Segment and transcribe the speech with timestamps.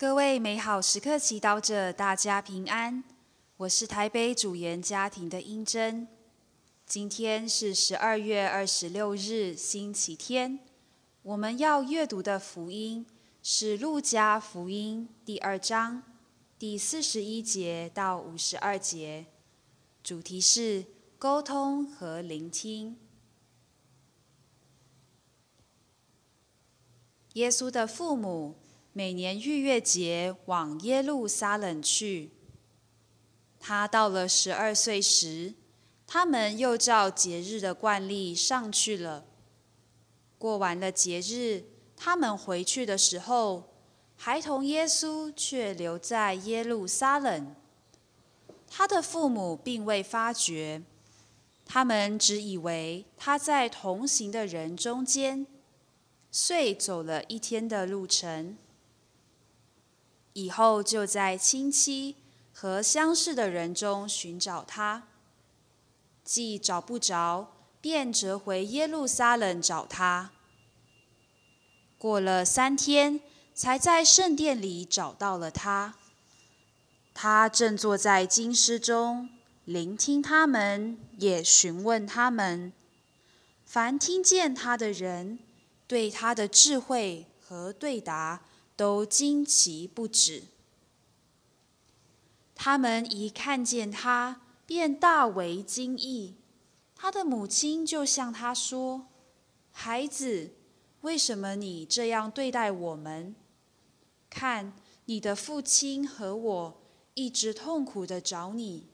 [0.00, 3.04] 各位美好时刻祈祷者，大家平安。
[3.58, 6.08] 我是台北主研家庭的英珍。
[6.86, 10.60] 今天是十二月二十六日，星期天。
[11.20, 13.04] 我们要阅读的福音
[13.42, 16.02] 是《路加福音》第二章
[16.58, 19.26] 第四十一节到五十二节，
[20.02, 20.86] 主题是
[21.18, 22.96] 沟通和聆听。
[27.34, 28.59] 耶稣的父母。
[28.92, 32.30] 每年逾越节往耶路撒冷去。
[33.58, 35.54] 他到了十二岁时，
[36.06, 39.24] 他们又照节日的惯例上去了。
[40.38, 41.64] 过完了节日，
[41.96, 43.74] 他们回去的时候，
[44.16, 47.54] 孩童耶稣却留在耶路撒冷。
[48.66, 50.82] 他的父母并未发觉，
[51.64, 55.46] 他们只以为他在同行的人中间，
[56.32, 58.56] 遂走了一天的路程。
[60.32, 62.16] 以后就在亲戚
[62.52, 65.04] 和相识的人中寻找他，
[66.24, 70.30] 既找不着，便折回耶路撒冷找他。
[71.98, 73.20] 过了三天，
[73.54, 75.94] 才在圣殿里找到了他。
[77.12, 79.28] 他正坐在经师中，
[79.64, 82.72] 聆听他们，也询问他们。
[83.66, 85.38] 凡听见他的人，
[85.86, 88.40] 对他的智慧和对答，
[88.80, 90.44] 都惊奇不止。
[92.54, 96.36] 他们一看见他，便大为惊异。
[96.96, 99.08] 他的母亲就向他说
[99.70, 100.52] ：“孩子，
[101.02, 103.34] 为什么你这样对待我们？
[104.30, 104.72] 看，
[105.04, 106.80] 你的父亲和我
[107.12, 108.86] 一直痛苦地找你。”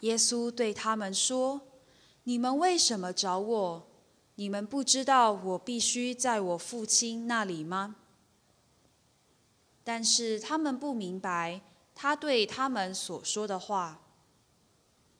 [0.00, 1.60] 耶稣对他们说
[2.24, 3.86] ：“你们为什么找我？”
[4.36, 7.96] 你们不知道我必须在我父亲那里吗？
[9.84, 11.60] 但是他们不明白
[11.94, 14.00] 他对他们所说的话。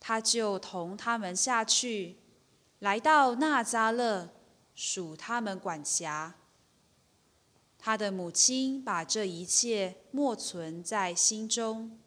[0.06, 2.16] 他就同他们下去，
[2.80, 4.28] 来到那扎勒，
[4.74, 6.34] 属他们管辖。
[7.78, 11.98] 他的母亲把这一切默存在心中。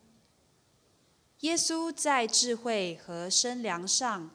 [1.39, 4.29] 耶稣在智慧和身量上，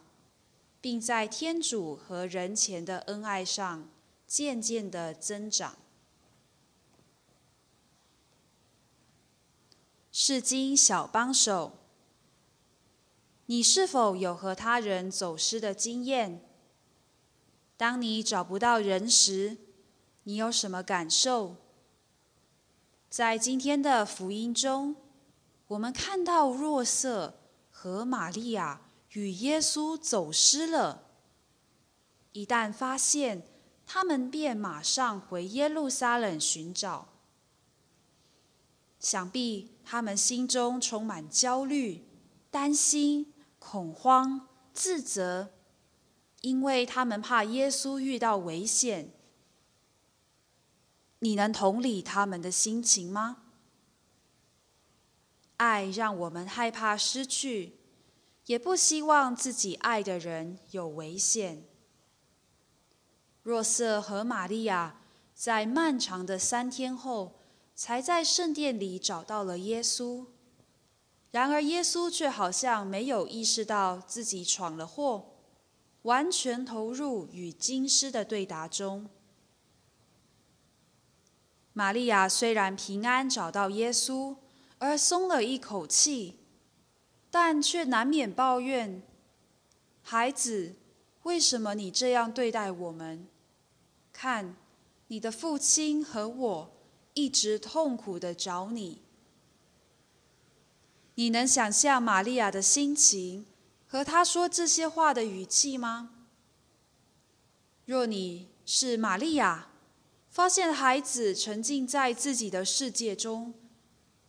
[0.83, 3.89] 并在天主和人前的恩爱上
[4.27, 5.79] 渐渐的增长。
[10.11, 11.79] 释经小帮手，
[13.47, 16.45] 你是否有和他人走失的经验？
[17.77, 19.57] 当你找不到人时，
[20.25, 21.57] 你有什么感受？
[23.09, 24.97] 在今天的福音中，
[25.69, 27.39] 我们看到若瑟
[27.71, 28.81] 和玛利亚。
[29.13, 31.09] 与耶稣走失了。
[32.33, 33.43] 一旦发现，
[33.87, 37.09] 他们便马上回耶路撒冷寻找。
[38.99, 42.07] 想必他们心中充满焦虑、
[42.51, 45.51] 担心、恐慌、自责，
[46.41, 49.13] 因为他们怕耶稣遇到危险。
[51.19, 53.43] 你能同理他们的心情吗？
[55.59, 57.77] 爱让我们害怕失去。
[58.53, 61.65] 也不希望自己爱的人有危险。
[63.43, 65.01] 若瑟和玛利亚
[65.35, 67.41] 在漫长的三天后，
[67.75, 70.27] 才在圣殿里找到了耶稣。
[71.31, 75.33] 然而，耶稣却好像没有意识到自己闯了祸，
[76.03, 79.09] 完全投入与金师的对答中。
[81.73, 84.37] 玛利亚虽然平安找到耶稣，
[84.77, 86.42] 而松了一口气。
[87.33, 89.03] 但却难免抱怨
[90.05, 90.75] ：“孩子，
[91.23, 93.27] 为什么你这样对待我们？
[94.13, 94.55] 看，
[95.07, 96.71] 你的父亲和我
[97.15, 99.01] 一直痛苦地找你。”
[101.17, 103.47] 你能想象玛利亚的心情
[103.87, 106.11] 和她说这些话的语气吗？
[107.87, 109.69] 若你是玛利亚，
[110.29, 113.55] 发现孩子沉浸在自己的世界中，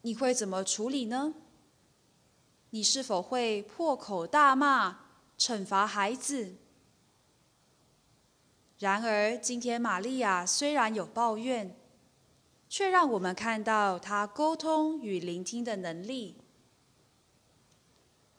[0.03, 1.33] 你会怎么处理呢？
[2.73, 4.97] 你是否会破口大骂、
[5.37, 6.55] 惩罚孩子？
[8.79, 11.77] 然而，今天玛利亚虽然有抱怨，
[12.67, 16.37] 却让我们看到她沟通与聆听的能力。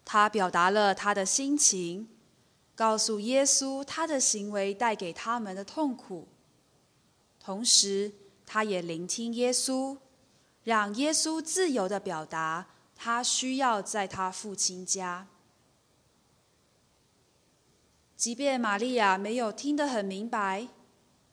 [0.04, 2.08] 她表达了她的心情，
[2.74, 6.26] 告诉耶稣她的行为带给他们的痛苦，
[7.38, 8.12] 同时，
[8.44, 9.96] 她也聆听耶稣，
[10.64, 12.66] 让耶稣自由地表达。
[12.96, 15.26] 他需要在他父亲家，
[18.16, 20.68] 即便玛利亚没有听得很明白，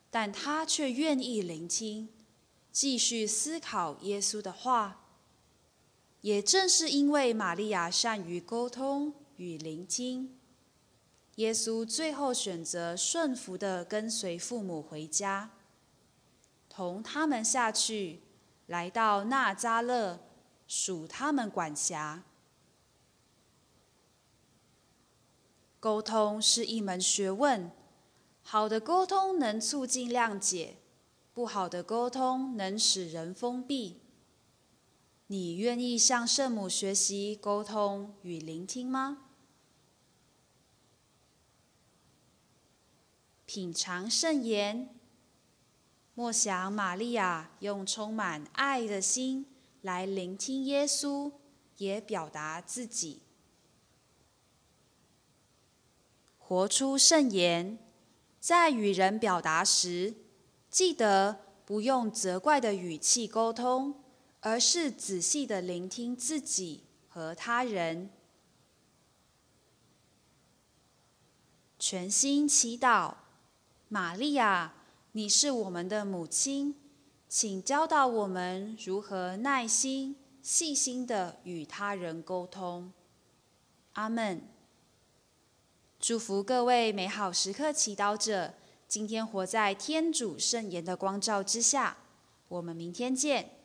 [0.09, 2.09] 但她却愿意聆听，
[2.71, 4.97] 继续思考耶稣的话。
[6.21, 10.37] 也正是因为玛利亚善于沟通与聆听，
[11.35, 15.49] 耶稣最后选择顺服地跟随父母回家，
[16.69, 18.21] 同他们下去，
[18.67, 20.19] 来到纳扎勒，
[20.73, 22.23] 属他们管辖。
[25.81, 27.69] 沟通是一门学问，
[28.41, 30.77] 好的沟通能促进谅解，
[31.33, 33.99] 不好的沟通能使人封闭。
[35.27, 39.25] 你愿意向圣母学习沟通与聆听吗？
[43.45, 44.95] 品尝圣言，
[46.13, 49.45] 默想玛利亚用充满爱的心
[49.81, 51.31] 来聆听耶稣，
[51.77, 53.21] 也表达自己。
[56.37, 57.79] 活出圣言，
[58.39, 60.13] 在与人表达时，
[60.69, 64.03] 记得不用责怪的语气沟通，
[64.41, 68.09] 而是仔细的聆听自己和他人。
[71.79, 73.15] 全心祈祷，
[73.87, 74.73] 玛利亚，
[75.13, 76.75] 你是我们的母亲，
[77.33, 82.91] 请教导我们如何耐心、细心的与他人沟通。
[83.93, 84.41] 阿门。
[85.97, 88.53] 祝福各位美好时刻祈祷者，
[88.85, 91.95] 今天活在天主圣言的光照之下。
[92.49, 93.60] 我们明天见。